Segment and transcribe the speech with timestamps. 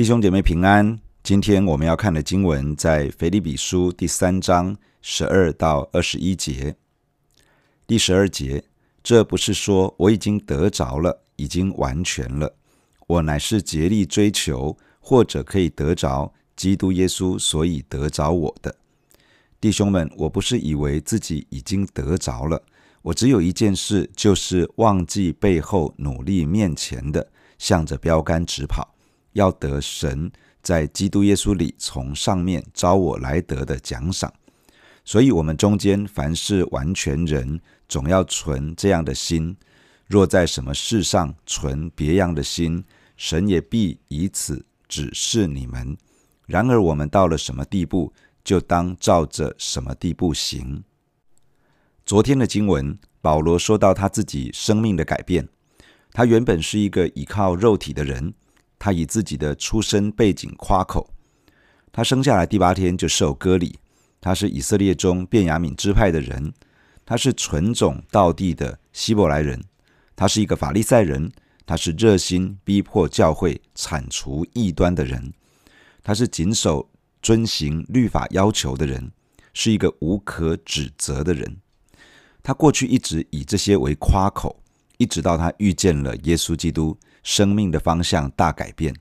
[0.00, 0.98] 弟兄姐妹平安。
[1.22, 6.74] 今天我们要看的经文在腓立比书第三章十二到二十一节。
[7.86, 8.64] 第十二节，
[9.02, 12.56] 这不是说我已经得着了，已经完全了。
[13.08, 18.74] 我乃是竭力追求，或者可以得着基督耶稣，所以得着我的。
[19.60, 22.62] 弟兄们，我不是以为自己已经得着了，
[23.02, 28.94] 我只有一件事，就是忘记背后，努力面前的，向着标杆直跑。
[29.32, 30.30] 要得神
[30.62, 34.32] 在基督耶稣里从上面招我来得的奖赏，
[35.04, 39.54] 所以，我们中间凡是完全人，总要存这样的心；
[40.06, 42.84] 若在什么事上存别样的心，
[43.16, 45.96] 神也必以此指示你们。
[46.46, 48.12] 然而，我们到了什么地步，
[48.44, 50.84] 就当照着什么地步行。
[52.04, 55.48] 昨天的经文，保罗说到他自己生命的改变，
[56.12, 58.34] 他原本是一个倚靠肉体的人。
[58.80, 61.10] 他以自己的出身背景夸口，
[61.92, 63.78] 他生下来第八天就受割礼，
[64.22, 66.54] 他是以色列中便雅悯支派的人，
[67.04, 69.62] 他是纯种道地的希伯来人，
[70.16, 71.30] 他是一个法利赛人，
[71.66, 75.30] 他是热心逼迫教会铲除异端的人，
[76.02, 76.88] 他是谨守
[77.20, 79.12] 遵行律法要求的人，
[79.52, 81.58] 是一个无可指责的人。
[82.42, 84.62] 他过去一直以这些为夸口，
[84.96, 86.96] 一直到他遇见了耶稣基督。
[87.22, 88.94] 生命的方向大改变。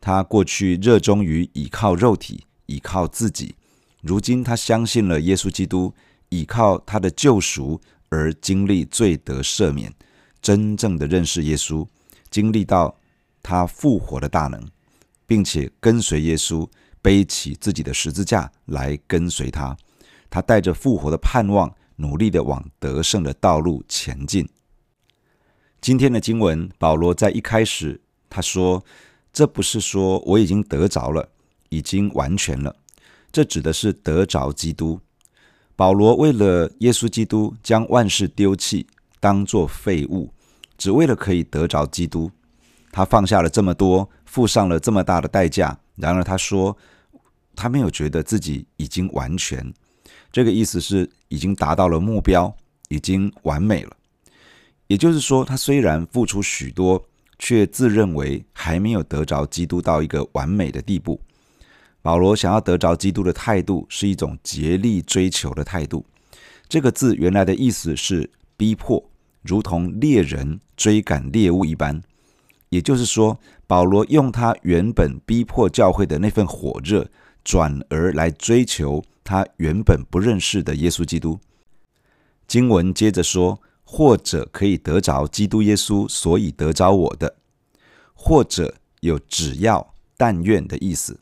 [0.00, 3.54] 他过去热衷于倚靠肉体，倚靠自己；
[4.02, 5.92] 如今他相信了耶稣基督，
[6.28, 9.92] 倚靠他的救赎而经历罪得赦免，
[10.40, 11.86] 真正的认识耶稣，
[12.30, 12.96] 经历到
[13.42, 14.64] 他复活的大能，
[15.26, 16.68] 并且跟随耶稣，
[17.02, 19.76] 背起自己的十字架来跟随他。
[20.30, 24.48] 他带着复活的盼望，努力的往得胜的道路前进。
[25.80, 28.84] 今天的经文，保罗在一开始他说
[29.32, 31.28] ：“这不是说我已经得着了，
[31.68, 32.74] 已经完全了。
[33.30, 34.98] 这指的是得着基督。
[35.76, 38.86] 保罗为了耶稣基督，将万事丢弃，
[39.20, 40.32] 当作废物，
[40.76, 42.30] 只为了可以得着基督。
[42.90, 45.78] 他放下了这么多，付上了这么大的代价。
[45.96, 46.76] 然而他说，
[47.54, 49.72] 他没有觉得自己已经完全。
[50.32, 52.56] 这个意思是已经达到了目标，
[52.88, 53.92] 已经完美了。”
[54.88, 57.04] 也就是说，他虽然付出许多，
[57.40, 61.20] 却自认为还没有得着基督到一个完美的地步。
[62.02, 66.06] 保罗想要得着基督的态度是一种竭力追求的态度。
[66.68, 69.02] 这个字原来的意思是逼迫，
[69.42, 72.00] 如同猎人追赶猎物一般。
[72.68, 77.08] 也就是说，保罗用他原本逼迫教会的那份火热，
[77.42, 81.40] 转而来追求他原本不认识的耶稣基督。
[82.46, 83.60] 经文接着说。
[83.88, 87.28] 或者可以得着基督耶稣，所以得着我的；
[88.14, 91.20] 或者有只要、但愿的意思。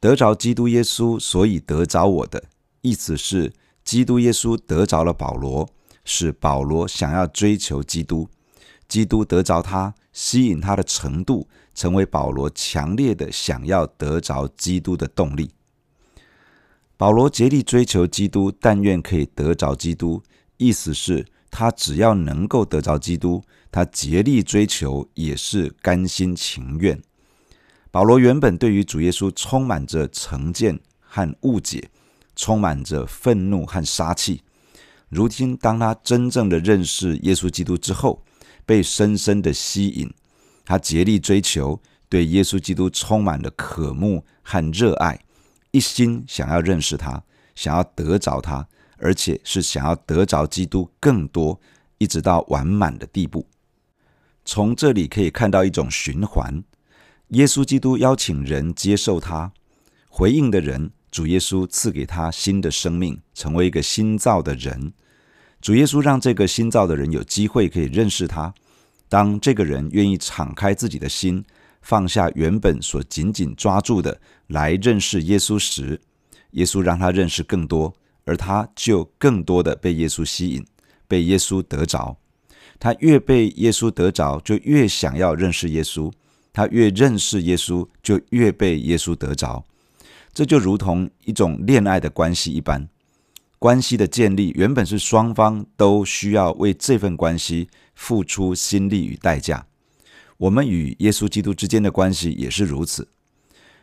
[0.00, 2.42] 得着基督耶稣，所以得着我的
[2.80, 3.52] 意思是，
[3.84, 5.68] 基督耶稣得着了保罗，
[6.02, 8.26] 使保罗想要追求基督；
[8.88, 15.50] 基督得着他，吸引他的程度，成为保罗强烈的想要得着基督的动力。
[16.96, 20.22] 保罗竭力追求基督，但愿可以得着基督，
[20.56, 21.26] 意思是。
[21.52, 27.00] 他只要能够得着基督，他竭力追求也是甘心情愿。
[27.90, 31.90] 保罗原本对于主耶稣充满着成见和误解，
[32.34, 34.42] 充满着愤怒和杀气。
[35.10, 38.24] 如今，当他真正的认识耶稣基督之后，
[38.64, 40.10] 被深深的吸引，
[40.64, 45.20] 他竭力追求，对耶稣基督充满了渴慕和热爱，
[45.70, 47.22] 一心想要认识他，
[47.54, 48.66] 想要得着他。
[49.02, 51.60] 而且是想要得着基督更多，
[51.98, 53.46] 一直到完满的地步。
[54.44, 56.62] 从这里可以看到一种循环：
[57.28, 59.52] 耶稣基督邀请人接受他，
[60.08, 64.92] 回应的人，主耶稣赐给他新的生命，成为一个新造的人。
[65.60, 68.54] 主耶稣让这个新造的人有机会可以认识他。
[69.08, 71.44] 当这个人愿意敞开自己的心，
[71.82, 76.00] 放下原本所紧紧抓住的，来认识耶稣时，
[76.52, 77.94] 耶稣让他认识更多。
[78.24, 80.66] 而他就更多的被耶稣吸引，
[81.08, 82.16] 被耶稣得着。
[82.78, 86.12] 他越被耶稣得着，就越想要认识耶稣。
[86.52, 89.64] 他越认识耶稣，就越被耶稣得着。
[90.34, 92.88] 这就如同一种恋爱的关系一般。
[93.58, 99.64] 关系的建立，原本是双方都需要为这份关系付出心力与代价。
[100.36, 103.06] 我们与耶稣基督之间的关系也是如此。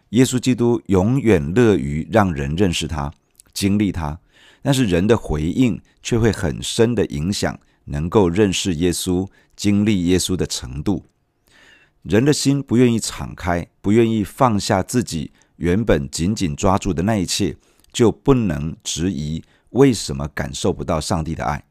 [0.09, 3.13] 耶稣基督永远乐于让人认识他，
[3.53, 4.19] 经历他。
[4.61, 11.05] 但是人的回应却会很深的影响能够认识耶稣、经历耶稣的程度。
[12.03, 17.57] 人的心不愿意敞开，不愿意放下自己原本紧紧抓住的那一切，
[17.91, 21.63] 就不能质疑为什么感受不到上帝的爱。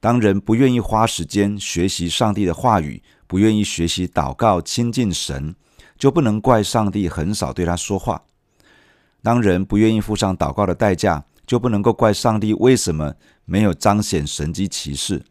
[0.00, 5.54] 当人不愿意花时间学习上帝的话语，不愿意学习祷告亲近神，
[5.98, 8.22] 就不能怪上帝很少对他说话。
[9.22, 13.14] 当人不愿意付上祷告的代价，就不能够怪上帝为什么
[13.44, 15.24] 没有彰显神迹奇事。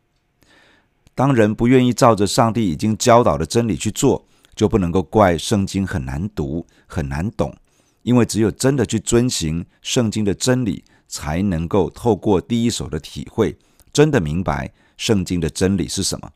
[1.16, 4.26] 当人不愿意照着上帝已经教导的真理去做，
[4.56, 7.56] 就不能够怪圣经很难读、很难懂，
[8.02, 13.58] 因为只有真的去遵行圣经的真理，才能够透过第一手的体会，
[13.92, 16.32] 真的明白圣经的真理是什么。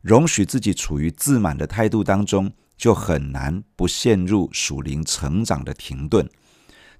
[0.00, 6.28] 容许自己处于自满的态度当中，就很难不陷入属灵成长的停顿，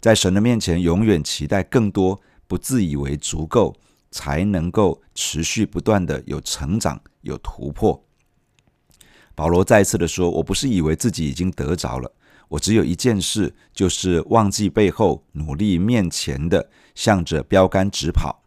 [0.02, 3.74] 在神的面前永远期待更多，不自以为足够。
[4.14, 8.04] 才能够持续不断的有成长、有突破。
[9.34, 12.12] 保罗再次的说：“我不是以为自己已经得着了，
[12.48, 18.42] 我只有一件事，就是忘记背后，努力面前的，向着标杆直跑。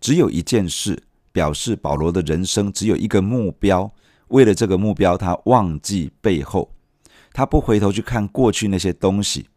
[0.00, 3.92] 只有一件事，表示保罗的人生只有一个目标。
[4.28, 6.72] 为了这个目标，他忘记背后，
[7.32, 9.48] 他不回头去看过去那些东西。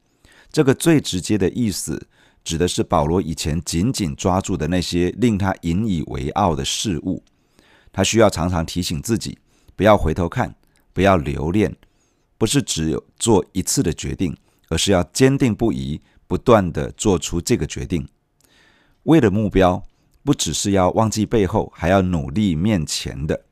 [0.51, 2.07] 这个最直接的意思。”
[2.43, 7.23] 指的是保罗以前紧紧抓住的那些令他引以为傲的事物，
[7.93, 9.37] 他需要常常提醒自己，
[9.75, 10.55] 不要回头看，
[10.91, 11.75] 不要留恋，
[12.39, 14.35] 不是只有做一次的决定，
[14.69, 18.07] 而是要坚定不移，不断地做出这个决定。
[19.03, 19.83] 为了目标，
[20.23, 23.45] 不只是要忘记背后，还要努力面前的。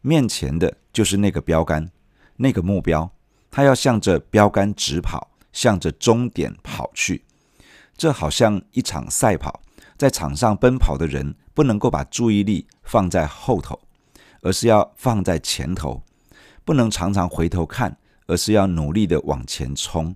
[0.00, 1.90] 面前的就是那个标杆，
[2.36, 3.10] 那个目标，
[3.50, 7.24] 他要向着标杆直跑，向着终点跑去。
[7.96, 9.62] 这好像一场赛跑，
[9.96, 13.80] 在场上奔跑的人不能够把注意力放在后头，
[14.42, 16.02] 而是要放在前头；
[16.64, 17.96] 不能常常回头看，
[18.26, 20.14] 而是要努力的往前冲。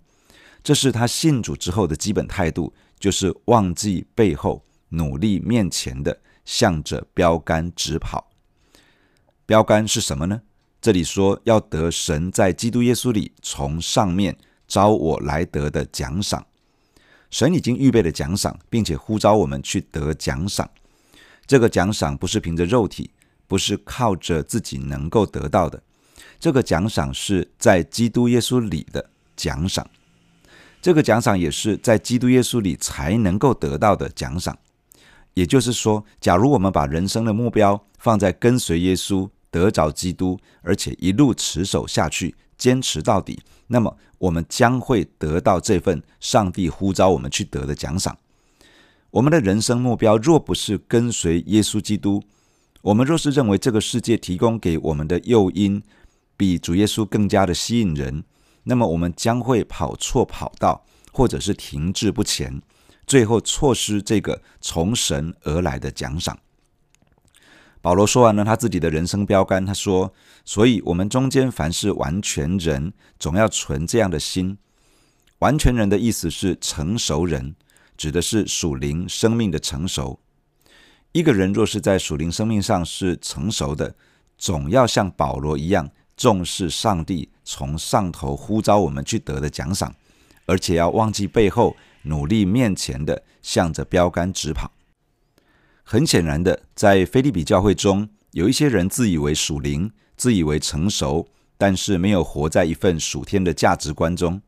[0.62, 8.28] 这是他信主之后的基本态度，就是忘记背后，努力面前的，向着标杆直跑。
[9.46, 10.42] 标杆是什么呢？
[10.80, 14.36] 这里说要得神在基督耶稣里从上面
[14.68, 16.46] 招我来得的奖赏。
[17.30, 20.70] 神已经预备了奖赏，并且呼召我们去得奖赏。
[21.46, 23.10] 这个奖赏不是凭着肉体，
[23.46, 25.82] 不是靠着自己能够得到的。
[26.38, 29.88] 这个奖赏是在基督耶稣里的奖赏。
[30.80, 34.56] 这个奖赏也是在基督耶稣里才能够得到的奖赏。
[35.34, 43.40] 也就是说，假如我们把人生的目标放在跟随耶稣、得着基督，而且一路持守下去，坚持到底。
[43.68, 48.18] 那么，我们将会得到这份上帝呼召我们去得的奖赏。
[49.10, 52.22] 我们的人生目标若不是跟随耶稣基督，
[52.82, 55.82] 我们若是认为这个世界提供给我们的诱因
[56.36, 58.24] 比主耶稣更加的吸引人，
[58.64, 62.60] 那么我们将会跑错跑道，或者是停滞不前，
[63.06, 66.38] 最后错失这个从神而来的奖赏。
[67.88, 70.12] 保罗说完了他自己的人生标杆，他说
[70.44, 74.58] ：“所以，我们中间凡是完全人，总要存这样的心。
[75.38, 77.54] 完全人的意思是成熟人，
[77.96, 80.20] 指的是属灵生命的成熟。
[81.12, 83.94] 一个人若是在属灵生命上是成熟的，
[84.36, 89.94] 总要像保罗一样重视上帝从上头呼召我们去得的奖赏，
[90.44, 94.70] 而且要忘记背后，努力面前的，向着标杆直跑。”
[95.90, 101.26] 很显然的，在腓利比教会中，有一些人自以为属灵，自以为成熟，
[101.56, 104.42] 但是没有活在一份属天的价值观中。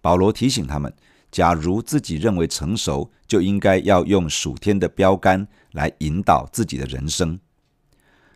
[0.00, 0.92] 保罗提醒他们：
[1.30, 7.38] 假如自己认为成熟，就应该要用属天的标杆来引导自己的人生。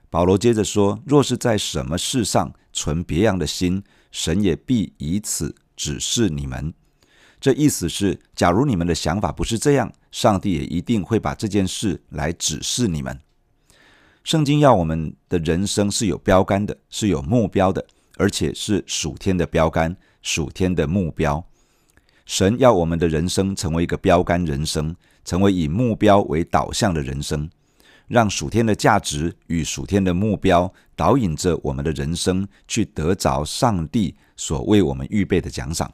[0.08, 6.72] 保罗接着说：若是在什么事上存别样的心，神也必以此指示你们。
[7.40, 13.20] 这意思是，假如你们的想法不是这样，上帝也一定会把这件事来指示你们。
[14.24, 21.44] 圣经要我们的人生是有标杆的，是有目标的，而且是属天的标杆、属天的目标。
[22.24, 27.48] 神要我们的人生成为一个标杆人生，成为以目标为导向的人生，
[28.08, 35.92] 让属天的价值与属天的目标导引着我们的人生，去得着上帝所为我们预备的奖赏。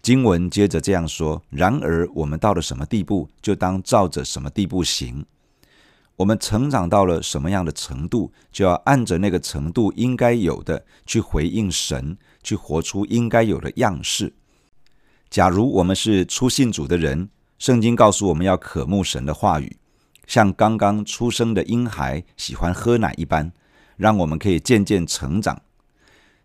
[0.00, 5.26] 经文接着这样说：“然而，我们到了什么地步，就当照着什么地步行。
[6.16, 14.32] 我们成长到了什么样的程度，就要按着那个程度应该有的去回应神，去活出应该有的样式。
[15.30, 17.28] 假如我们是初信主的人，
[17.58, 19.76] 圣经告诉我们要渴慕神的话语，
[20.26, 23.52] 像刚刚出生的婴孩喜欢喝奶一般，
[23.96, 25.60] 让我们可以渐渐成长。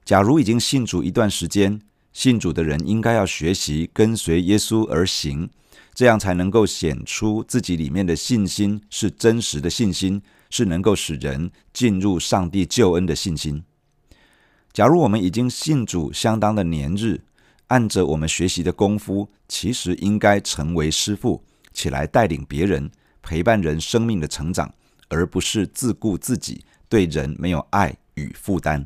[0.04, 1.82] 假如已经信主一段时间，
[2.14, 5.50] 信主的人应该要学习跟随耶稣而行，
[5.94, 13.64] 这样才能够显出自己里面的信心是真实的信心，是能够使人进入上帝救恩的信心。
[14.72, 17.22] 假如我们已经信主相当的年日，
[17.68, 21.44] 按着我们学习的功夫，其实应该成为师傅，
[21.74, 22.90] 起来带领别人，
[23.22, 24.72] 陪伴人生命的成长，
[25.10, 28.86] 而不是自顾自己，对人没有爱与负担。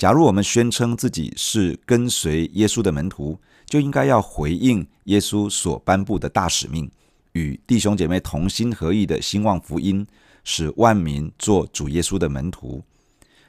[0.00, 6.90] 假如我们宣称自己是跟随耶稣的门徒，就应该要回应耶稣所颁布的大使命，
[7.32, 10.06] 与弟兄姐妹同心合意的兴旺福音，
[10.42, 12.82] 使万民做主耶稣的门徒。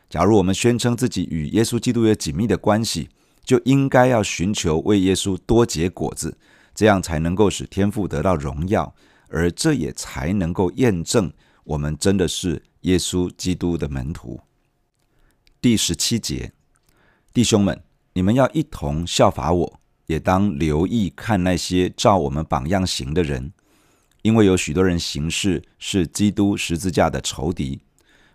[0.10, 3.08] 假如我们宣称自己与耶稣基督有紧密的关系，
[3.46, 6.38] 就应该要寻求为耶稣多结果子，
[6.75, 8.93] 这样才能够使天父得到荣耀，
[9.29, 11.31] 而这也才能够验证
[11.63, 14.38] 我们真的是耶稣基督的门徒。
[15.61, 16.53] 第十七节，
[17.31, 23.53] 弟兄们，你们要一同效法我，也当留意看那些照我们榜样行的人，
[24.23, 27.79] 因为有许多人行事是基督十字架的仇敌。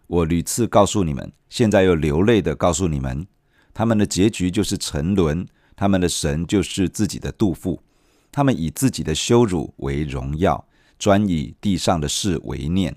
[0.07, 3.27] 我屡次告诉你们，现在又流泪地告诉你们，
[3.75, 7.83] 他们的结局就是沉沦，他们的神就是自己的肚腹，
[8.31, 10.65] 他们以自己的羞辱为荣耀，
[10.97, 12.97] 专以地上的事为念。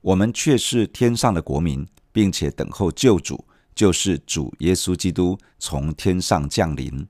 [0.00, 1.86] 我们却是天上的国民。
[2.12, 7.06] 并且等候救主，就是主耶稣基督从天上降临。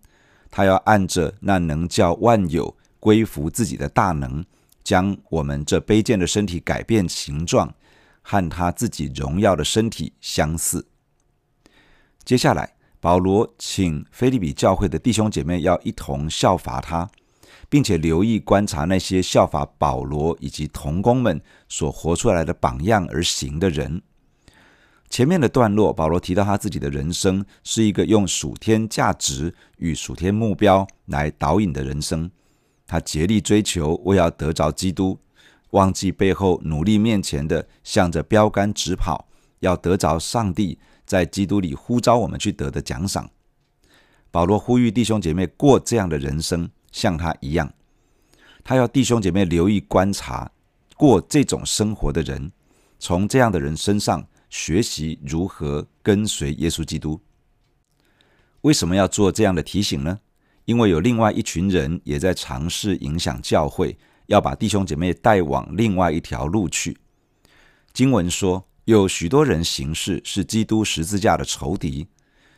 [0.51, 4.45] 他要按着那能叫万有归服自己的大能，
[4.85, 7.75] 将我们这卑贱的身体改变形状，
[8.21, 10.87] 和他自己荣耀的身体相似。
[12.25, 17.11] 接下来，保罗请腓利比教会的弟兄姐妹要一同效法他，
[17.69, 24.03] 并且留意观察那些效法保罗以及同工们所活出来的榜样而行的人。
[25.13, 32.31] 前面的段落，保罗提到他自己的人生是一个用属天价值与属天目标来导引的人生。
[32.87, 35.19] 他竭力追求，为要得着基督，
[35.73, 39.29] 忘记背后，努力面前的，向着标杆直跑，
[39.61, 43.29] 要得着上帝在基督里呼召我们去得的奖赏。
[44.31, 47.71] 保罗呼吁弟兄姐妹过这样的人生，像他一样。
[48.65, 50.51] 他要弟兄姐妹留意观察
[50.97, 52.51] 过这种生活的人，
[52.99, 54.27] 从这样的人身上。
[54.53, 57.19] 学习如何跟随耶稣基督。
[58.61, 60.21] 为什么要做这样的提醒呢？
[60.67, 66.99] 因为有另外一群人也在尝试影响教会，要把弟兄姐妹带往另外一条路去。
[67.95, 72.07] 经文说，有许多人行事是基督十字架的仇敌。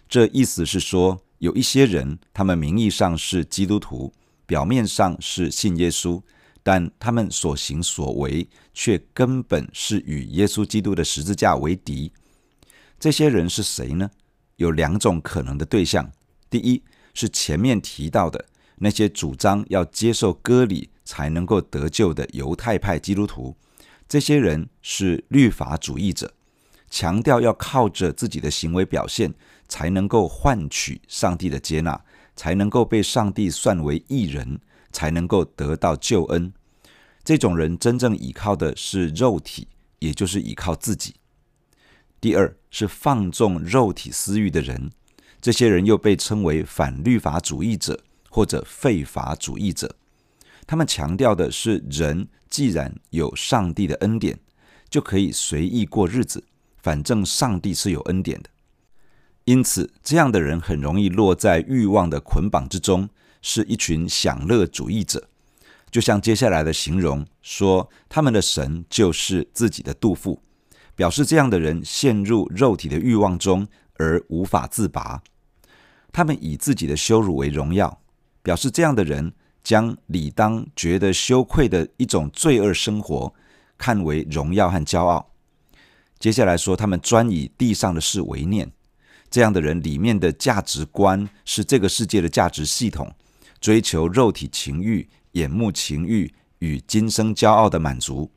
[0.08, 4.12] 这意思是说，有一些人，他们名义上是基督徒，
[4.46, 6.20] 表面上是信耶稣。
[6.64, 12.10] 但他们所行所为却根本是与耶稣基督的十字架为敌。
[12.98, 14.10] 这些人是谁呢？
[14.56, 16.10] 有两种可能的对象。
[16.48, 18.42] 第一是前面提到的
[18.76, 23.54] 那些主张要接受割礼才能够得救的犹太派基督徒。
[24.08, 26.32] 这些人是律法主义者，
[26.88, 29.34] 强调要靠着自己的行为表现
[29.68, 32.02] 才能够换取上帝的接纳，
[32.34, 34.58] 才能够被上帝算为义人。
[34.94, 36.50] 才能够得到救恩。
[37.22, 39.66] 这种人真正依靠的是肉体，
[39.98, 41.16] 也就是依靠自己。
[42.20, 44.90] 第二是放纵肉体私欲的人，
[45.42, 49.96] 这些人又被称为反律法主义者或者废法主义者。
[50.66, 54.38] 他们强调的是，人既然有上帝的恩典，
[54.88, 56.44] 就可以随意过日子，
[56.78, 58.48] 反正上帝是有恩典的。
[59.44, 63.10] 因此，这样的人很容易落在欲望的捆绑之中。
[63.46, 65.28] 是一群享乐主义者，
[65.90, 70.40] 就像接下来的形容说，他们的神就是自己的肚腹，
[70.96, 75.22] 表示这样的人陷入肉体的欲望中而无法自拔。
[76.10, 78.00] 他们以自己的羞辱为荣耀，
[78.42, 79.30] 表示这样的人
[79.62, 83.34] 将理当觉得羞愧的一种罪恶生活
[83.76, 85.30] 看为荣耀和骄傲。
[86.18, 88.72] 接下来说，他们专以地上的事为念，
[89.28, 93.14] 这样的人里面的价值观是这个世界的价值系统。
[93.64, 98.30] 追求肉体情欲、眼目情欲与今生骄傲的满足。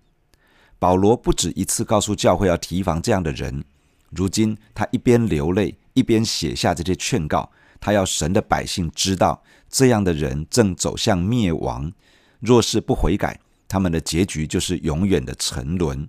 [0.80, 3.66] 保罗不止一次告诉教会要提防这样的人。
[4.10, 7.52] 如今他一边流泪，一边写下这些劝告。
[7.82, 11.92] 他要神的百姓知道，这样的人正走向灭亡。
[12.40, 16.08] 若是不悔改，他们的结局就是永远的沉沦。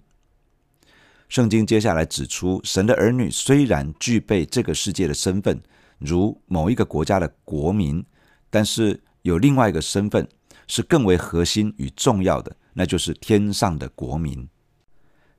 [1.29, 5.61] 圣经接下来指出，神的儿女虽然具备这个世界的身份，
[5.99, 8.05] 如某一个国家的国民，
[8.49, 10.29] 但是有另外一个身份
[10.67, 14.49] 是更为核心与重要的，那就是天上的国民。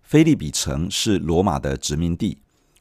[0.04, 2.40] 菲利比城是罗马的殖民地，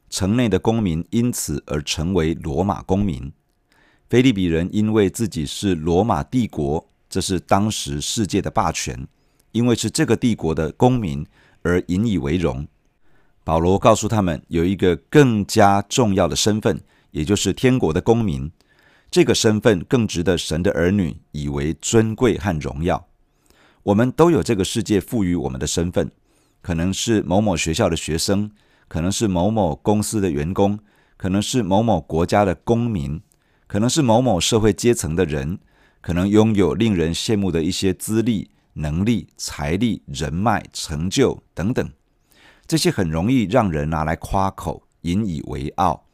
[0.09, 3.31] 城内的公民因此而成为罗马公民。
[4.09, 9.07] 菲利比人因为自己是罗马帝国，这是当时世界的霸权，
[9.53, 11.27] 因为是这个帝国的公民
[11.63, 12.67] 而引以为荣。
[13.45, 18.51] 保罗告诉他们，有一个更加重要的身份，也就是天国的公民。
[19.11, 23.07] 这个身份更值得神的儿女以为尊贵和荣耀。
[23.83, 26.11] 我们都有这个世界赋予我们的身份，
[26.61, 28.51] 可能是某某学校的学生，
[28.87, 30.79] 可能是某某公司的员工，
[31.17, 33.21] 可能是某某国家的公民，
[33.67, 35.59] 可能是某某社会阶层的人，
[36.03, 41.91] 可能拥有令人羡慕的一些资历、能力、财力、人脉、成就等等。
[42.67, 46.05] 这些很容易让人拿来夸口、引以为傲。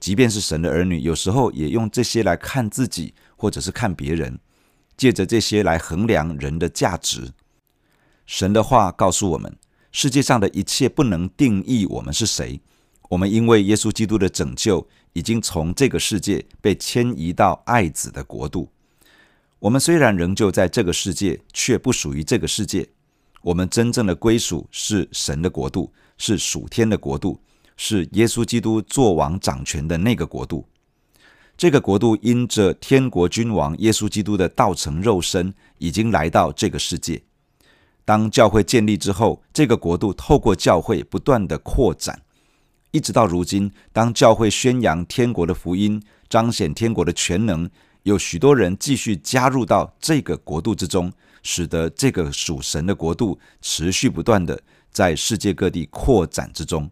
[0.00, 4.38] 即便是神的儿女，有时候也用这些来看自己，或者是看别人，
[4.96, 7.32] 借着这些来衡量人的价值。
[8.26, 9.56] 神的话告诉我们，
[9.90, 12.60] 世界上的一切不能定义我们是谁。
[13.08, 18.70] 我们因为耶稣基督的拯救，已经从这个世界被迁移到爱子的国度。
[19.58, 22.86] 我们虽然仍旧在这个世界，却不属于这个世界。
[23.40, 27.40] 我们真正的归属是神的国度，是属天的国度。
[27.78, 30.66] 是耶稣基督作王掌权的那个国度，
[31.56, 37.22] 这个国度因着天国君王耶稣基督的道成肉身，已经来到这个世界。
[38.04, 42.20] 当教会建立之后，这个国度透过教会不断的扩展，
[42.90, 47.70] 一直到如今，当教会宣扬天国的福音，彰显天国的全能，
[48.02, 51.12] 有许多人继续加入到这个国度之中，
[51.44, 56.90] 使得这个属神的国度持续不断的在世界各地扩展之中。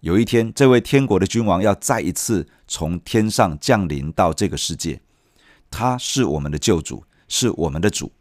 [0.00, 5.00] 有一天，这位天国的君王要再一次从天上降临到这个世界。
[5.70, 8.12] 他是我们的救主，是我们的主。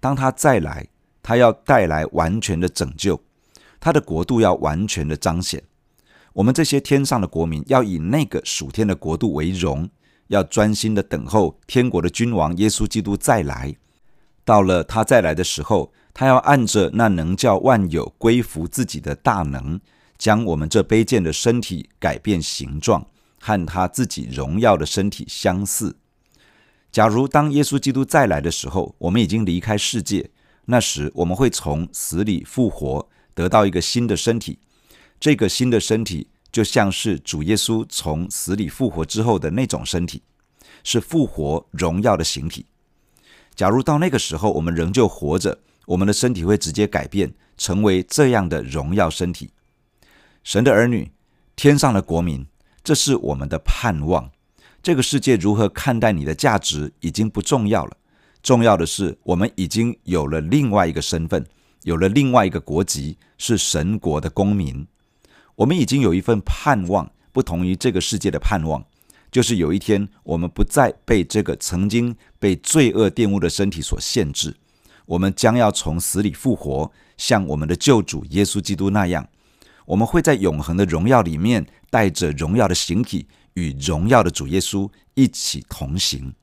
[0.00, 0.88] 当他再来，
[1.22, 3.20] 他要带来完全的拯救，
[3.80, 5.62] 他的国度要完全的彰显。
[6.34, 9.88] 我们这些天上的国民要以那个属天的国度为荣，
[10.26, 13.76] 要专心的等候天国的君王耶稣基督再来。
[14.44, 19.80] 到了他再来的时候，他要按着那能叫万有归服自己的大能。
[20.22, 23.04] 将我们这卑贱的身体改变形状，
[23.40, 25.96] 和他自己荣耀的身体相似。
[26.92, 30.30] 假如当耶稣基督再来的时候，我们已经离开世界，
[30.66, 34.60] 那时我们会从死里复活，得到一个新的身体。
[35.18, 40.22] 这个新的身体就像是主耶稣从死里复活之后的那种身体，
[40.84, 42.66] 是复活荣耀的形体。
[43.56, 49.50] 假如到那个时候我们仍旧活着，我们的身体会直接改变，成为这样的荣耀身体。
[50.44, 51.12] 神的儿女，
[51.54, 52.46] 天上的国民，
[52.82, 54.30] 这是我们的盼望。
[54.82, 57.96] 这个世界如何看待你的价值已经不重要了，
[58.42, 61.46] 重要的是我们已经有了另外一个身份，
[61.84, 64.84] 有了另外一个国籍，是神国的公民。
[65.54, 68.84] 我们已经有一份盼望，不同于这个世界的盼望，
[69.30, 74.56] 就是有一天我们不再被这个曾经被罪恶玷污的身体所限制，
[75.06, 79.28] 我们将要从死里复活，像我们的救主耶稣基督那样。
[79.86, 86.34] 我们会在永恒的荣耀里面，带着荣耀的形体，与荣耀的主耶稣一起同行。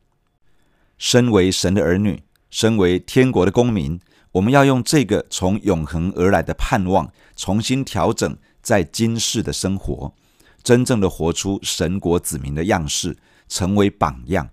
[0.98, 4.00] 身为神的儿女，身为天国的公民，
[4.34, 10.14] 我们要用这个从永恒而来的盼望，重新调整在今世的生活，
[10.62, 14.50] 真正的活出神国子民的样式，成为榜样。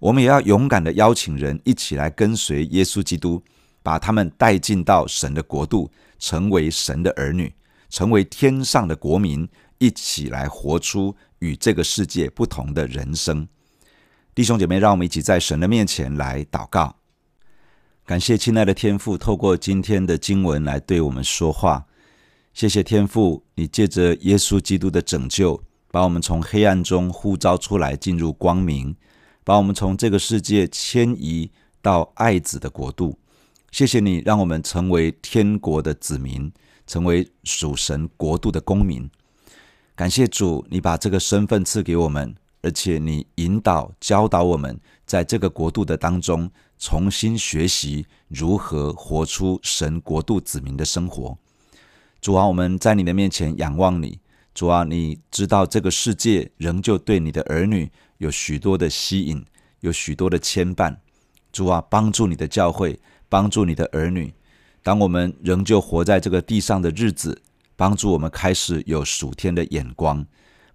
[0.00, 3.42] 我们也要勇敢的邀请人一起来跟随耶稣基督，
[3.82, 7.54] 把他们带进到神的国度，成为神的儿女。
[7.88, 13.46] 成为天上的国民，一起来活出与这个世界不同的人生。
[14.34, 16.96] 弟兄姐妹，让我们一起在神的面前来祷告。
[18.04, 21.86] 感谢亲爱的天父，透过今天的经文来对我们说话。
[22.52, 28.94] 谢谢天父，你借着耶稣基督的拯救，把我们从黑暗中呼召出来，进入光明，
[29.42, 33.18] 把我们从这个世界迁移到爱子的国度。
[33.70, 36.52] 谢谢你，让我们成为天国的子民。
[36.86, 39.08] 成为属神国度的公民，
[39.94, 51.36] 感谢主，你把这个身份赐给我们，而且你引导教导我们，在这个国度的当中重新学习如何活出神国度子民的生活。
[52.20, 54.18] 主啊，我们在你的面前仰望你。
[54.54, 59.44] 主啊，你知道这个世界仍旧对你的儿女有许多的吸引，
[59.80, 60.96] 有许多的牵绊。
[61.52, 64.32] 主啊，帮助你的教会，帮助你的儿女。
[64.84, 67.40] 当我们仍旧活在这个地上的日子，
[67.74, 70.22] 帮助我们开始有属天的眼光，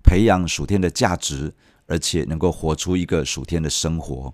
[0.04, 1.54] 培养属天的价值，
[1.86, 4.34] 而且能够活出一个属天的生活。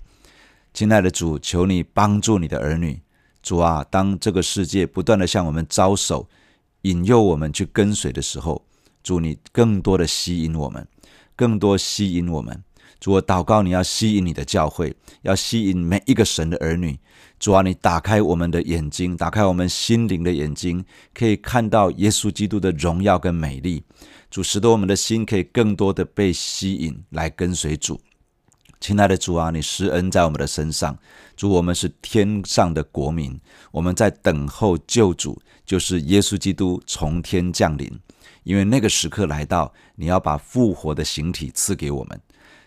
[0.74, 3.02] 亲爱的主，求你帮助你的儿女。
[3.44, 6.30] 主啊，当这个世界不断地向我们招手，
[6.84, 8.66] 引诱我们去跟随的时候，
[9.04, 10.88] 主你更多的吸引我们，
[11.36, 12.64] 更多吸引我们。
[13.00, 16.98] 主，我祷告你要吸引你的教会，要吸引每一个神的儿女。
[17.38, 23.84] 主啊，你打开我们的眼睛，打开我们心灵的眼睛，可以看到耶稣基督的荣耀跟美丽。
[24.32, 28.00] 主，使得我们的心可以更多的被吸引来跟随主。
[28.80, 30.98] 亲爱的主啊，你施恩在我们的身上。
[31.36, 33.40] 主，我们是天上的国民，
[33.72, 37.92] 我们在等候救主，就是耶稣基督从天降临。
[38.44, 42.22] 因为那个时刻来到，你要把复活的形体赐给我们。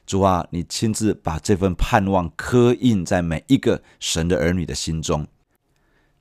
[0.09, 5.27] 主啊，你亲自把这份盼望刻印在每一个神的儿女的心中。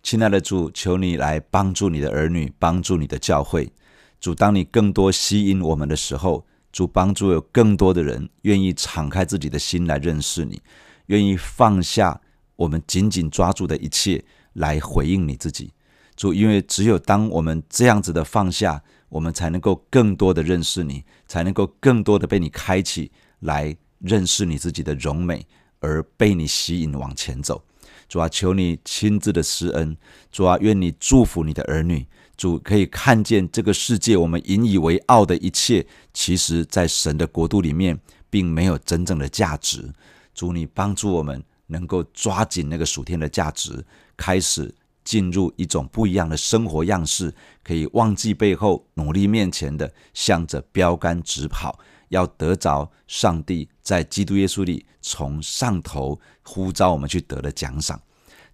[0.03, 3.71] 亲爱的主，求你来帮助你的儿女，帮助你的教会。
[4.19, 10.61] 主，当你更多吸引我们的时候，主帮助有更多的人愿意敞开自己的心来认识你，
[11.05, 12.19] 愿意放下
[12.57, 14.21] 我们紧紧抓住的一切
[14.51, 15.71] 来回应你自己。
[16.17, 23.09] 主，因为只有当我们这样子的放下，我们才能够更多的认识你，才能够更多的被你开启。
[23.39, 25.45] 来认识你自己的荣美，
[25.79, 27.63] 而被你吸引往前走。
[28.07, 29.97] 主啊，求你亲自的施恩。
[30.31, 32.05] 主啊，愿你祝福你的儿女。
[32.37, 39.91] 主可以看见这个世界我们引以为傲的一切，其实在神的国度里面，并没有真正的价值。
[40.33, 43.83] 主，你帮助我们能够抓紧那个属天的价值，
[44.15, 44.73] 开始
[45.03, 51.79] 进入一种不一样的生活样式，可以忘记背后，努力面前的，向着标杆直跑。
[52.09, 57.99] 要得着上帝在基督耶稣里从上头呼召我们去得的奖赏，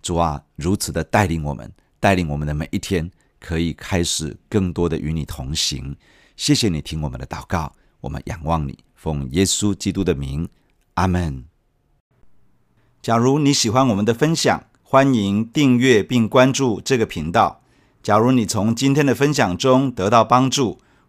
[0.02, 5.96] 主啊，如此的带领我们，带领我们的每一天，可以开始更多的与你同行。
[6.36, 10.50] 谢谢你听我们的祷告，我们仰望你，奉耶稣基督的名，
[10.96, 11.46] 阿门。
[13.02, 17.62] 假如你喜欢我们的分享，欢迎订阅并关注这个频道。
[18.02, 20.80] 假如你从今天的分享中得到帮助，